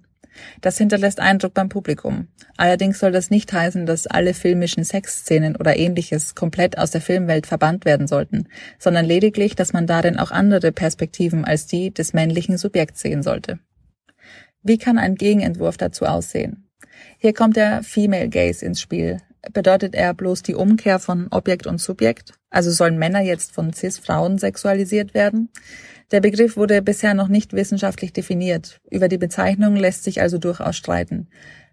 Das 0.62 0.77
hinterlässt 0.77 1.20
Eindruck 1.20 1.53
beim 1.53 1.70
Publikum. 1.70 2.27
Allerdings 2.58 3.00
soll 3.00 3.12
das 3.12 3.29
nicht 3.29 3.51
heißen, 3.53 3.86
dass 3.86 4.08
alle 4.08 4.34
filmischen 4.34 4.84
Sexszenen 4.84 5.56
oder 5.56 5.77
ähnliches 5.77 6.36
komplett 6.36 6.77
aus 6.77 6.91
der 6.91 7.01
Filmwelt 7.01 7.48
verbannt 7.48 7.86
werden 7.86 8.08
sollten, 8.08 8.48
sondern 8.79 9.06
lediglich, 9.06 9.56
dass 9.56 9.74
man 9.74 9.88
darin 9.88 10.17
auch 10.17 10.32
andere 10.32 10.72
Perspektiven 10.72 11.46
als 11.46 11.67
die 11.67 11.94
des 11.94 12.13
männlichen 12.13 12.58
Subjekts 12.58 13.01
sehen 13.01 13.24
sollte. 13.24 13.60
Wie 14.63 14.77
kann 14.77 14.98
ein 14.98 15.15
Gegenentwurf 15.15 15.77
dazu 15.77 16.06
aussehen? 16.06 16.70
Hier 17.20 17.34
kommt 17.34 17.56
der 17.56 17.84
Female 17.84 18.29
Gaze 18.29 18.65
ins 18.65 18.82
Spiel. 18.82 19.22
Bedeutet 19.53 19.96
er 19.96 20.13
bloß 20.13 20.44
die 20.44 20.56
Umkehr 20.56 21.00
von 21.00 21.27
Objekt 21.32 21.67
und 21.67 21.79
Subjekt? 21.79 22.34
Also 22.50 22.72
sollen 22.72 22.98
Männer 22.98 23.22
jetzt 23.22 23.53
von 23.53 23.74
Cis-Frauen 23.74 24.38
sexualisiert 24.38 25.13
werden? 25.13 25.50
Der 26.12 26.22
Begriff 26.22 26.56
wurde 26.56 26.82
bisher 26.82 27.13
noch 27.13 27.27
nicht 27.27 27.53
wissenschaftlich 27.53 28.13
definiert. 28.13 28.79
Über 28.89 29.10
die 29.10 29.17
Bezeichnung 29.17 29.75
lässt 29.75 30.03
sich 30.03 30.22
also 30.22 30.38
durchaus 30.38 30.77
streiten. 30.77 31.27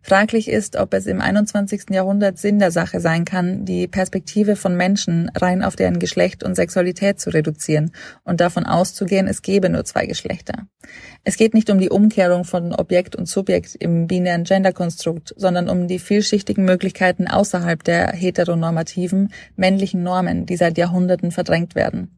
Fraglich 0.06 0.48
ist, 0.48 0.76
ob 0.76 0.92
es 0.92 1.06
im 1.06 1.22
21. 1.22 1.84
Jahrhundert 1.88 2.36
Sinn 2.36 2.58
der 2.58 2.70
Sache 2.70 3.00
sein 3.00 3.24
kann, 3.24 3.64
die 3.64 3.88
Perspektive 3.88 4.54
von 4.54 4.76
Menschen 4.76 5.30
rein 5.34 5.62
auf 5.62 5.76
deren 5.76 5.98
Geschlecht 5.98 6.44
und 6.44 6.56
Sexualität 6.56 7.18
zu 7.18 7.30
reduzieren 7.30 7.90
und 8.22 8.42
davon 8.42 8.66
auszugehen, 8.66 9.26
es 9.26 9.40
gebe 9.40 9.70
nur 9.70 9.86
zwei 9.86 10.04
Geschlechter. 10.04 10.66
Es 11.24 11.38
geht 11.38 11.54
nicht 11.54 11.70
um 11.70 11.78
die 11.78 11.88
Umkehrung 11.88 12.44
von 12.44 12.74
Objekt 12.74 13.16
und 13.16 13.30
Subjekt 13.30 13.76
im 13.76 14.06
binären 14.06 14.44
Genderkonstrukt, 14.44 15.32
sondern 15.38 15.70
um 15.70 15.88
die 15.88 15.98
vielschichtigen 15.98 16.66
Möglichkeiten 16.66 17.26
außerhalb 17.26 17.82
der 17.82 18.08
heteronormativen 18.08 19.32
männlichen 19.56 20.02
Normen, 20.02 20.44
die 20.44 20.58
seit 20.58 20.76
Jahrhunderten 20.76 21.30
verdrängt 21.30 21.74
werden. 21.74 22.14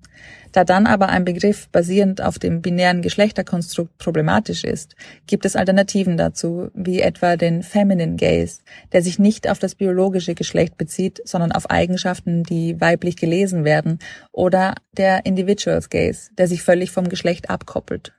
Da 0.56 0.64
dann 0.64 0.86
aber 0.86 1.10
ein 1.10 1.26
Begriff 1.26 1.68
basierend 1.68 2.22
auf 2.22 2.38
dem 2.38 2.62
binären 2.62 3.02
Geschlechterkonstrukt 3.02 3.98
problematisch 3.98 4.64
ist, 4.64 4.96
gibt 5.26 5.44
es 5.44 5.54
Alternativen 5.54 6.16
dazu, 6.16 6.70
wie 6.72 7.02
etwa 7.02 7.36
den 7.36 7.62
Feminine 7.62 8.16
Gaze, 8.16 8.62
der 8.90 9.02
sich 9.02 9.18
nicht 9.18 9.50
auf 9.50 9.58
das 9.58 9.74
biologische 9.74 10.34
Geschlecht 10.34 10.78
bezieht, 10.78 11.20
sondern 11.26 11.52
auf 11.52 11.68
Eigenschaften, 11.68 12.42
die 12.42 12.80
weiblich 12.80 13.18
gelesen 13.18 13.66
werden, 13.66 13.98
oder 14.32 14.76
der 14.92 15.26
Individuals 15.26 15.90
Gaze, 15.90 16.30
der 16.38 16.48
sich 16.48 16.62
völlig 16.62 16.90
vom 16.90 17.10
Geschlecht 17.10 17.50
abkoppelt. 17.50 18.15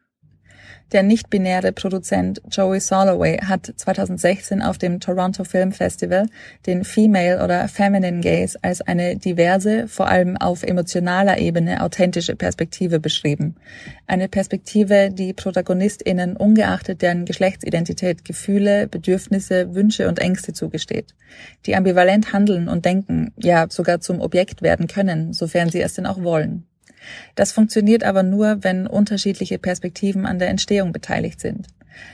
Der 0.93 1.03
nicht-binäre 1.03 1.73
Produzent 1.73 2.41
Joey 2.49 2.79
Soloway 2.79 3.39
hat 3.39 3.73
2016 3.75 4.61
auf 4.61 4.77
dem 4.77 5.01
Toronto 5.01 5.43
Film 5.43 5.73
Festival 5.73 6.27
den 6.65 6.85
Female 6.85 7.43
oder 7.43 7.67
Feminine 7.67 8.21
Gaze 8.21 8.57
als 8.61 8.79
eine 8.79 9.17
diverse, 9.17 9.89
vor 9.89 10.07
allem 10.07 10.37
auf 10.37 10.63
emotionaler 10.63 11.39
Ebene 11.39 11.83
authentische 11.83 12.37
Perspektive 12.37 13.01
beschrieben. 13.01 13.55
Eine 14.07 14.29
Perspektive, 14.29 15.09
die 15.11 15.33
ProtagonistInnen 15.33 16.37
ungeachtet 16.37 17.01
deren 17.01 17.25
Geschlechtsidentität 17.25 18.23
Gefühle, 18.23 18.87
Bedürfnisse, 18.87 19.75
Wünsche 19.75 20.07
und 20.07 20.19
Ängste 20.19 20.53
zugesteht. 20.53 21.15
Die 21.65 21.75
ambivalent 21.75 22.31
handeln 22.31 22.69
und 22.69 22.85
denken, 22.85 23.33
ja 23.35 23.65
sogar 23.69 23.99
zum 23.99 24.21
Objekt 24.21 24.61
werden 24.61 24.87
können, 24.87 25.33
sofern 25.33 25.67
sie 25.67 25.81
es 25.81 25.95
denn 25.95 26.05
auch 26.05 26.23
wollen. 26.23 26.65
Das 27.35 27.51
funktioniert 27.51 28.03
aber 28.03 28.23
nur, 28.23 28.63
wenn 28.63 28.87
unterschiedliche 28.87 29.59
Perspektiven 29.59 30.25
an 30.25 30.39
der 30.39 30.49
Entstehung 30.49 30.91
beteiligt 30.91 31.39
sind. 31.39 31.67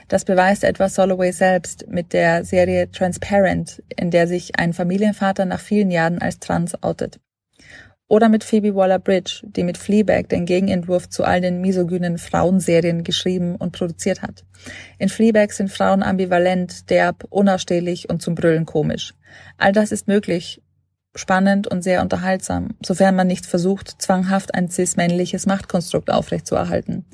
Das 0.07 0.25
beweist 0.25 0.63
etwa 0.63 0.89
Soloway 0.89 1.31
selbst 1.31 1.87
mit 1.89 2.13
der 2.13 2.45
Serie 2.45 2.89
Transparent, 2.91 3.83
in 3.95 4.11
der 4.11 4.27
sich 4.27 4.57
ein 4.59 4.73
Familienvater 4.73 5.45
nach 5.45 5.59
vielen 5.59 5.91
Jahren 5.91 6.19
als 6.19 6.39
trans 6.39 6.81
outet. 6.81 7.19
Oder 8.07 8.29
mit 8.29 8.43
Phoebe 8.43 8.75
Waller-Bridge, 8.75 9.41
die 9.43 9.63
mit 9.63 9.77
Fleabag 9.77 10.27
den 10.29 10.45
Gegenentwurf 10.45 11.09
zu 11.09 11.23
all 11.23 11.41
den 11.41 11.61
misogynen 11.61 12.17
Frauenserien 12.17 13.03
geschrieben 13.03 13.55
und 13.55 13.71
produziert 13.71 14.21
hat. 14.21 14.43
In 14.99 15.09
Fleabag 15.09 15.51
sind 15.51 15.71
Frauen 15.71 16.03
ambivalent, 16.03 16.89
derb, 16.89 17.25
unausstehlich 17.29 18.09
und 18.09 18.21
zum 18.21 18.35
Brüllen 18.35 18.65
komisch. 18.65 19.13
All 19.57 19.71
das 19.71 19.91
ist 19.91 20.07
möglich, 20.07 20.61
spannend 21.15 21.67
und 21.67 21.83
sehr 21.83 22.01
unterhaltsam, 22.01 22.69
sofern 22.83 23.15
man 23.15 23.27
nicht 23.27 23.45
versucht, 23.45 24.01
zwanghaft 24.01 24.55
ein 24.55 24.69
cis-männliches 24.69 25.45
Machtkonstrukt 25.45 26.11
aufrechtzuerhalten. 26.11 27.05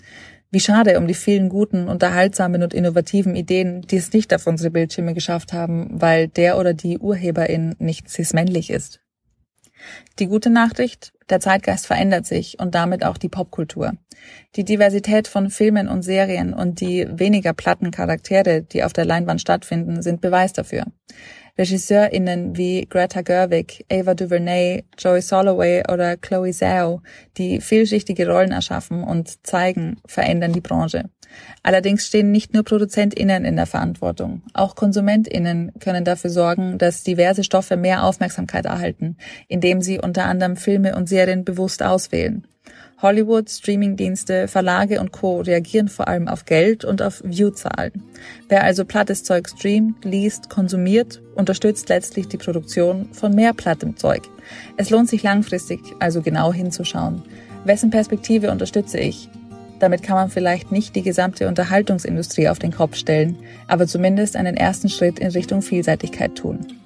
Wie 0.51 0.59
schade 0.59 0.97
um 0.97 1.07
die 1.07 1.13
vielen 1.13 1.49
guten, 1.49 1.87
unterhaltsamen 1.87 2.63
und 2.63 2.73
innovativen 2.73 3.35
Ideen, 3.35 3.81
die 3.81 3.97
es 3.97 4.13
nicht 4.13 4.33
auf 4.33 4.47
unsere 4.47 4.71
Bildschirme 4.71 5.13
geschafft 5.13 5.53
haben, 5.53 6.01
weil 6.01 6.27
der 6.27 6.57
oder 6.57 6.73
die 6.73 6.97
Urheberin 6.97 7.75
nicht 7.77 8.09
cis-männlich 8.09 8.71
ist. 8.71 8.99
Die 10.17 10.27
gute 10.27 10.49
Nachricht, 10.49 11.13
der 11.29 11.39
Zeitgeist 11.39 11.85
verändert 11.87 12.25
sich 12.25 12.59
und 12.59 12.75
damit 12.75 13.05
auch 13.05 13.17
die 13.17 13.29
Popkultur. 13.29 13.93
Die 14.55 14.65
Diversität 14.65 15.27
von 15.27 15.49
Filmen 15.49 15.87
und 15.87 16.01
Serien 16.01 16.53
und 16.53 16.81
die 16.81 17.07
weniger 17.09 17.53
platten 17.53 17.91
Charaktere, 17.91 18.63
die 18.63 18.83
auf 18.83 18.91
der 18.91 19.05
Leinwand 19.05 19.39
stattfinden, 19.39 20.01
sind 20.01 20.19
Beweis 20.19 20.51
dafür. 20.51 20.85
RegisseurInnen 21.59 22.55
wie 22.55 22.85
Greta 22.89 23.21
Gerwig, 23.21 23.85
Ava 23.91 24.13
DuVernay, 24.13 24.85
Joey 24.97 25.21
Soloway 25.21 25.83
oder 25.91 26.15
Chloe 26.15 26.53
Zhao, 26.53 27.01
die 27.37 27.59
vielschichtige 27.59 28.29
Rollen 28.29 28.53
erschaffen 28.53 29.03
und 29.03 29.45
zeigen, 29.45 29.97
verändern 30.05 30.53
die 30.53 30.61
Branche. 30.61 31.09
Allerdings 31.61 32.07
stehen 32.07 32.31
nicht 32.31 32.53
nur 32.53 32.63
ProduzentInnen 32.63 33.43
in 33.43 33.57
der 33.57 33.65
Verantwortung. 33.65 34.41
Auch 34.53 34.75
KonsumentInnen 34.75 35.73
können 35.79 36.05
dafür 36.05 36.29
sorgen, 36.29 36.77
dass 36.77 37.03
diverse 37.03 37.43
Stoffe 37.43 37.75
mehr 37.75 38.05
Aufmerksamkeit 38.05 38.65
erhalten, 38.65 39.17
indem 39.49 39.81
sie 39.81 39.99
unter 39.99 40.25
anderem 40.25 40.55
Filme 40.55 40.95
und 40.95 41.09
Serien 41.09 41.43
bewusst 41.43 41.83
auswählen. 41.83 42.47
Hollywood, 43.01 43.49
Streamingdienste, 43.49 44.49
Verlage 44.49 44.99
und 44.99 45.11
Co. 45.11 45.39
reagieren 45.39 45.87
vor 45.87 46.09
allem 46.09 46.27
auf 46.27 46.45
Geld 46.45 46.83
und 46.83 47.01
auf 47.01 47.21
Viewzahlen. 47.23 48.03
Wer 48.49 48.63
also 48.63 48.83
plattes 48.83 49.23
Zeug 49.23 49.47
streamt, 49.47 50.03
liest, 50.03 50.49
konsumiert, 50.49 51.21
unterstützt 51.35 51.87
letztlich 51.87 52.27
die 52.27 52.37
Produktion 52.37 53.07
von 53.13 53.33
mehr 53.33 53.53
plattem 53.53 53.95
Zeug. 53.95 54.23
Es 54.75 54.89
lohnt 54.89 55.07
sich 55.07 55.23
langfristig 55.23 55.79
also 55.99 56.21
genau 56.21 56.51
hinzuschauen. 56.51 57.23
Wessen 57.63 57.89
Perspektive 57.89 58.51
unterstütze 58.51 58.99
ich? 58.99 59.29
Damit 59.79 60.03
kann 60.03 60.17
man 60.17 60.29
vielleicht 60.29 60.73
nicht 60.73 60.93
die 60.95 61.01
gesamte 61.01 61.47
Unterhaltungsindustrie 61.47 62.49
auf 62.49 62.59
den 62.59 62.73
Kopf 62.73 62.97
stellen, 62.97 63.37
aber 63.67 63.87
zumindest 63.87 64.35
einen 64.35 64.57
ersten 64.57 64.89
Schritt 64.89 65.19
in 65.19 65.31
Richtung 65.31 65.61
Vielseitigkeit 65.61 66.35
tun. 66.35 66.78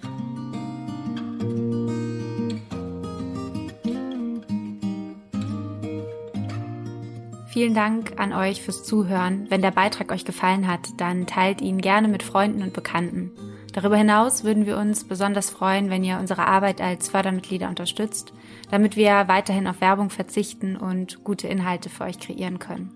Vielen 7.53 7.75
Dank 7.75 8.13
an 8.17 8.33
euch 8.33 8.63
fürs 8.63 8.83
Zuhören. 8.83 9.45
Wenn 9.47 9.61
der 9.61 9.69
Beitrag 9.69 10.11
euch 10.11 10.25
gefallen 10.25 10.67
hat, 10.67 10.89
dann 10.97 11.27
teilt 11.27 11.61
ihn 11.61 11.81
gerne 11.81 12.07
mit 12.07 12.23
Freunden 12.23 12.63
und 12.63 12.73
Bekannten. 12.73 13.29
Darüber 13.73 13.95
hinaus 13.95 14.43
würden 14.43 14.65
wir 14.65 14.75
uns 14.79 15.03
besonders 15.03 15.51
freuen, 15.51 15.91
wenn 15.91 16.03
ihr 16.03 16.17
unsere 16.17 16.47
Arbeit 16.47 16.81
als 16.81 17.09
Fördermitglieder 17.09 17.69
unterstützt, 17.69 18.33
damit 18.71 18.95
wir 18.95 19.27
weiterhin 19.27 19.67
auf 19.67 19.81
Werbung 19.81 20.09
verzichten 20.09 20.75
und 20.75 21.23
gute 21.23 21.47
Inhalte 21.47 21.91
für 21.91 22.05
euch 22.05 22.19
kreieren 22.19 22.57
können. 22.57 22.89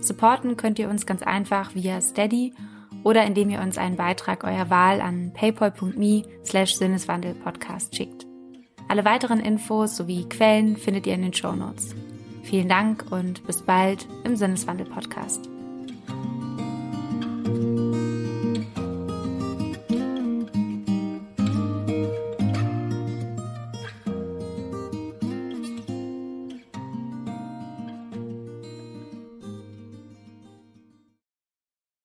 Supporten 0.00 0.56
könnt 0.56 0.80
ihr 0.80 0.90
uns 0.90 1.06
ganz 1.06 1.22
einfach 1.22 1.76
via 1.76 2.00
Steady 2.00 2.54
oder 3.04 3.24
indem 3.24 3.50
ihr 3.50 3.60
uns 3.60 3.78
einen 3.78 3.94
Beitrag 3.94 4.42
eurer 4.42 4.68
Wahl 4.68 5.00
an 5.00 5.30
paypal.me 5.32 6.24
slash 6.44 6.74
sinneswandelpodcast 6.74 7.94
schickt. 7.94 8.26
Alle 8.88 9.04
weiteren 9.04 9.38
Infos 9.38 9.96
sowie 9.96 10.28
Quellen 10.28 10.76
findet 10.76 11.06
ihr 11.06 11.14
in 11.14 11.22
den 11.22 11.34
Show 11.34 11.52
Notes. 11.52 11.94
Vielen 12.42 12.68
Dank 12.68 13.06
und 13.10 13.46
bis 13.46 13.62
bald 13.62 14.08
im 14.24 14.36
Sinneswandel-Podcast. 14.36 15.51